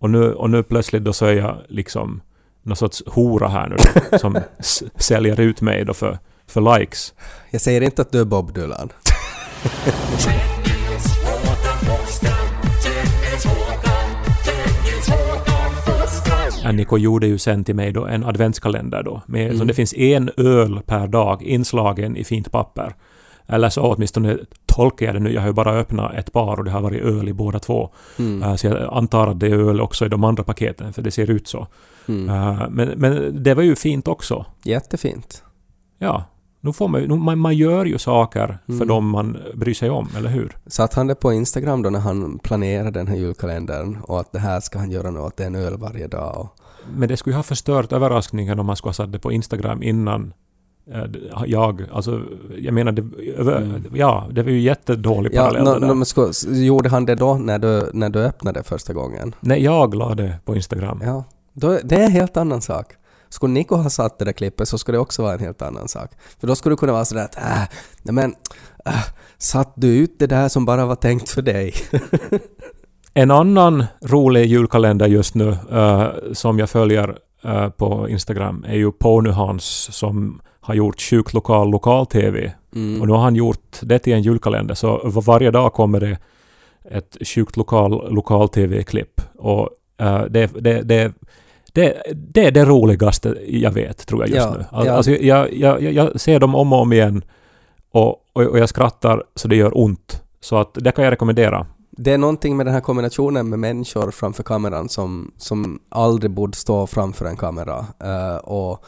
[0.00, 2.20] Och nu, och nu plötsligt då så är jag liksom
[2.62, 3.76] någon sorts hora här nu
[4.10, 4.40] då, som
[4.96, 7.14] säljer ut mig då för, för likes.
[7.50, 8.92] Jag säger inte att du är Bob Dylan.
[16.68, 19.22] Ja, Niko gjorde ju sen till mig då en adventskalender då.
[19.26, 22.94] Med, Så det finns en öl per dag inslagen i fint papper.
[23.46, 25.32] Eller så åtminstone tolkar jag det nu.
[25.32, 27.90] Jag har ju bara öppnat ett par och det har varit öl i båda två.
[28.18, 28.42] Mm.
[28.42, 31.10] Eh, Så jag antar att det är öl också i de andra paketen, för det
[31.10, 31.66] ser ut så.
[32.08, 32.28] Mm.
[32.28, 34.46] Eh, Men, men det var ju fint också.
[34.64, 35.42] Jättefint.
[35.98, 36.24] Ja,
[36.60, 38.88] nu får man, ju- man, man gör ju saker för Mm.
[38.88, 40.56] dem man bryr sig om, eller hur?
[40.66, 44.38] Satt han det på Instagram då när han planerade den här julkalendern och att det
[44.38, 46.56] här ska han göra nu, att det är en öl varje dag och
[46.96, 49.82] Men det skulle ju ha förstört överraskningen om man skulle ha satt det på Instagram
[49.82, 50.32] innan
[50.92, 51.04] eh,
[51.46, 52.22] jag, alltså,
[52.58, 55.86] jag menar, det, över, ja, det var ju jättedålig Ja, parallell no, det där.
[55.86, 59.34] no, men sko, gjorde han det då när du, när du öppnade första gången?
[59.40, 61.00] Nej, jag la det på Instagram.
[61.04, 62.86] Ja, då, det är en helt annan sak.
[63.28, 65.88] Skulle Nico ha satt det där klippet så skulle det också vara en helt annan
[65.88, 66.10] sak.
[66.40, 67.62] För då skulle det kunna vara sådär att äh,
[68.02, 68.34] nej men,
[68.86, 68.92] äh,
[69.38, 71.74] satt du ut det där som bara var tänkt för dig?
[73.14, 78.92] En annan rolig julkalender just nu eh, som jag följer eh, på Instagram är ju
[78.92, 79.64] Pony Hans
[79.96, 82.52] som har gjort sjuklokal lokal-tv.
[82.74, 83.00] Mm.
[83.00, 86.18] Och nu har han gjort det till en julkalender, så var- varje dag kommer det
[86.90, 89.20] ett sjukt lokal, lokal-tv-klipp.
[89.38, 91.12] Och eh, det, det, det,
[91.72, 94.64] det, det är det roligaste jag vet, tror jag just Ja, nu.
[94.70, 94.92] Al- ja.
[94.92, 97.22] Alltså, jag, jag, jag- ser dem om och om igen
[97.92, 100.22] och, och, och jag skrattar så det gör ont.
[100.40, 101.66] Så att det kan jag rekommendera.
[101.90, 106.56] Det är någonting med den här kombinationen med människor framför kameran som, som aldrig borde
[106.56, 107.86] stå framför en kamera.
[108.04, 108.84] Eh, och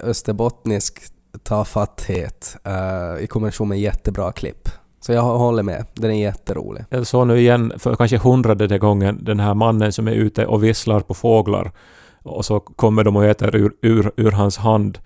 [0.00, 1.02] österbottnisk
[1.42, 4.68] tafatthet uh, i kombination med jättebra klipp.
[5.06, 6.84] Så jag håller med, den är jätterolig.
[6.90, 10.64] Jag såg nu igen för kanske hundrade gången den här mannen som är ute och
[10.64, 11.70] visslar på fåglar
[12.22, 14.98] och så kommer de och äter ur, ur, ur hans hand.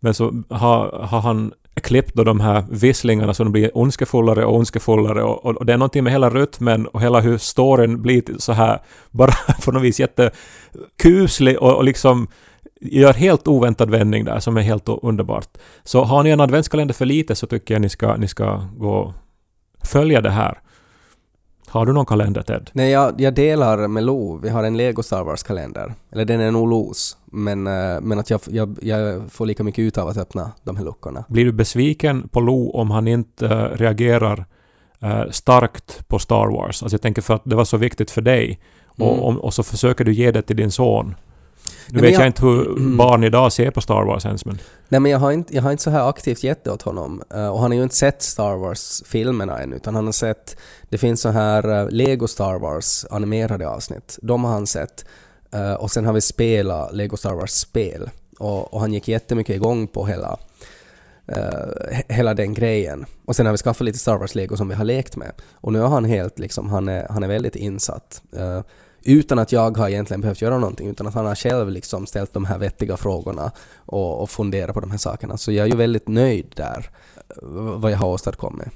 [0.00, 4.56] Men så har, har han klippt då de här visslingarna så de blir ondskefullare och
[4.56, 8.22] ondskefullare och, och, och det är någonting med hela rytmen och hela hur storyn blir
[8.38, 8.80] så här
[9.10, 9.32] bara
[9.64, 12.28] på något vis jättekuslig och, och liksom
[12.80, 15.48] gör helt oväntad vändning där som är helt underbart.
[15.84, 19.14] Så har ni en adventskalender för lite så tycker jag ni ska, ni ska gå
[19.84, 20.60] följa det här.
[21.68, 22.70] Har du någon kalender Ted?
[22.72, 24.38] Nej, jag, jag delar med Lo.
[24.42, 25.94] Vi har en Lego Star Wars-kalender.
[26.12, 27.16] Eller den är nog Los.
[27.24, 30.76] Men, eh, men att jag, jag, jag får lika mycket ut av att öppna de
[30.76, 31.24] här luckorna.
[31.28, 34.44] Blir du besviken på Lo om han inte eh, reagerar
[35.00, 36.82] eh, starkt på Star Wars?
[36.82, 38.60] Alltså jag tänker för att det var så viktigt för dig.
[38.98, 39.10] Mm.
[39.20, 41.14] Och, och så försöker du ge det till din son.
[41.90, 42.96] Nu vet jag- jag, inte hur Mm.
[42.96, 44.58] barn idag ser på Star Wars ens men...
[44.88, 47.22] Nej men jag har inte, jag har inte så här aktivt gett det åt honom.
[47.34, 50.56] Eh, och han har ju inte sett Star Wars-filmerna än utan han har sett,
[50.88, 54.18] det finns så här eh, Lego Star Wars animerade avsnitt.
[54.22, 55.04] De har han sett.
[55.52, 58.10] Eh, och sen har vi spelat Lego Star Wars-spel.
[58.38, 60.36] Och, och han gick jättemycket igång på hela,
[61.26, 63.06] he- hela den grejen.
[63.24, 65.32] Och sen har vi skaffat lite Star Wars-lego som vi har lekt med.
[65.54, 68.22] Och nu är han helt liksom, han är, han är väldigt insatt.
[68.36, 68.60] Eh,
[69.04, 72.32] utan att jag har egentligen behövt göra någonting, utan att han har själv liksom ställt
[72.32, 75.36] de här vettiga frågorna och, och funderat på de här sakerna.
[75.36, 76.90] Så jag är ju väldigt nöjd där,
[77.76, 78.68] vad jag har åstadkommit.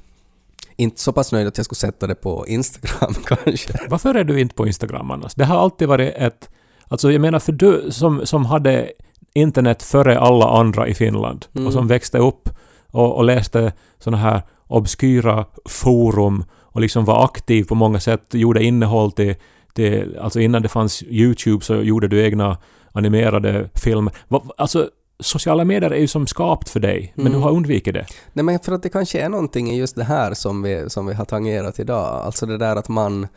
[0.76, 3.78] Inte så pass nöjd att jag skulle sätta det på Instagram kanske.
[3.88, 5.34] Varför är du inte på Instagram annars?
[5.34, 6.50] Det har alltid varit ett...
[6.88, 8.92] Alltså jag menar för du som, som hade
[9.34, 11.66] internet före alla andra i Finland Mm.
[11.66, 12.48] och som växte upp
[12.90, 18.64] och, och läste såna här obskyra forum och liksom var aktiv på många sätt, gjorde
[18.64, 19.34] innehåll till,
[19.72, 20.18] till...
[20.20, 22.58] Alltså innan det fanns YouTube så gjorde du egna
[22.92, 24.12] animerade filmer.
[24.28, 27.38] Va- Alltså sociala medier är ju som skapt för dig, men Mm.
[27.38, 28.06] du har undvikit det.
[28.32, 31.06] Nej men för att det kanske är någonting i just det här som vi, som
[31.06, 32.04] vi har tangerat idag.
[32.24, 33.28] Alltså det där att man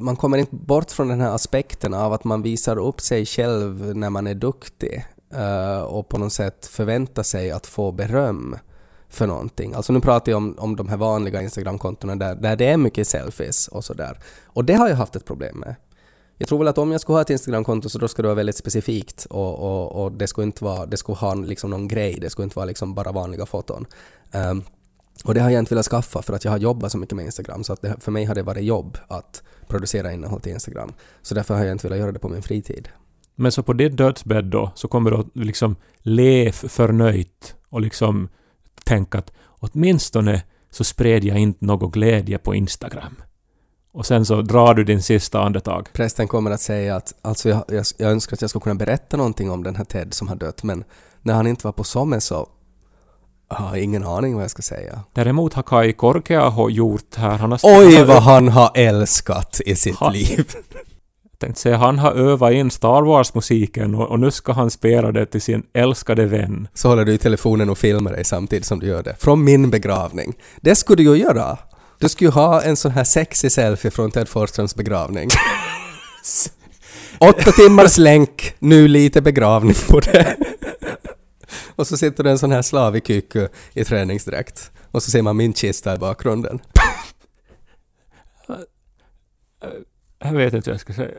[0.00, 3.96] man kommer inte bort från den här aspekten av att man visar upp sig själv
[3.96, 8.56] när man är duktig eh, och på något sätt förväntar sig att få beröm
[9.10, 9.74] för någonting.
[9.74, 13.08] Alltså nu pratar jag om, om de här vanliga Instagram-kontona där, där det är mycket
[13.08, 14.18] selfies och sådär.
[14.46, 15.74] Och det har jag haft ett problem med.
[16.38, 18.36] Jag tror väl att om jag skulle ha ett Instagram-konto så då ska det vara
[18.36, 22.18] väldigt specifikt och, och, och det skulle inte vara, det skulle ha liksom någon grej,
[22.20, 23.86] det skulle inte vara liksom bara vanliga foton.
[24.32, 24.62] Um,
[25.24, 27.24] och det har jag inte velat skaffa för att jag har jobbat så mycket med
[27.24, 30.92] Instagram så att det, för mig har det varit jobb att producera innehåll till Instagram.
[31.22, 32.88] Så därför har jag inte velat göra det på min fritid.
[33.34, 38.28] Men så på din dödsbädd då, så kommer du att liksom le förnöjt och liksom
[38.88, 43.14] tänka att åtminstone så spred jag inte någon glädje på Instagram.
[43.92, 45.88] Och sen så drar du din sista andetag.
[45.92, 49.16] Prästen kommer att säga att alltså jag, jag, jag önskar att jag skulle kunna berätta
[49.16, 50.84] någonting om den här Ted som har dött men
[51.22, 52.48] när han inte var på Somme så
[53.48, 55.00] har jag ingen aning vad jag ska säga.
[55.14, 57.38] Däremot har Kai Korkeaho gjort här...
[57.38, 60.48] Han har, Oj vad har, han har älskat i sitt Ha- liv!
[61.40, 65.26] tänkte säga, han har övat in Star Wars-musiken och, och nu ska han spela det
[65.26, 66.68] till sin älskade vän.
[66.74, 69.16] Så håller du i telefonen och filmar dig samtidigt som du gör det.
[69.18, 70.34] Från min begravning.
[70.60, 71.58] Det skulle du ju göra.
[71.98, 75.30] Du skulle ju ha en sån här sexy selfie från Ted Forsströms begravning.
[77.18, 80.36] Åtta timmars länk, nu lite begravning på det.
[81.76, 84.70] Och så sitter det en sån här slav i kyku i träningsdräkt.
[84.90, 86.60] Och så ser man min kista i bakgrunden.
[90.18, 91.10] Jag vet inte vad jag ska säga.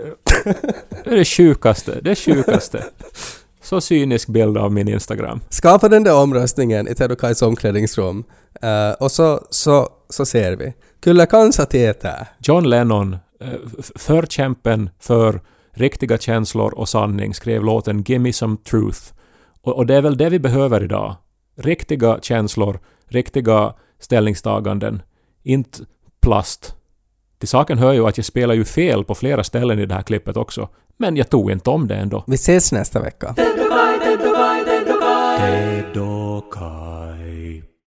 [1.03, 1.99] Det är det sjukaste.
[2.01, 2.83] Det sjukaste.
[3.61, 5.41] Så cynisk bild av min Instagram.
[5.49, 8.23] Skapa den där omröstningen i Ted och Kajs omklädningsrum.
[8.61, 10.73] Eh, och så, så, så ser vi.
[11.01, 12.27] Kyllä kansa tietää.
[12.39, 13.49] John Lennon, eh,
[13.95, 15.41] förkämpen för
[15.73, 19.13] riktiga känslor och sanning, skrev låten “Give me some truth”.
[19.61, 21.15] Och, och det är väl det vi behöver idag.
[21.57, 25.01] Riktiga känslor, riktiga ställningstaganden,
[25.43, 25.79] inte
[26.21, 26.75] plast.
[27.39, 30.01] Till saken hör ju att jag spelar ju fel på flera ställen i det här
[30.01, 32.23] klippet också, men jag tog inte om det ändå.
[32.27, 33.35] Vi ses nästa vecka.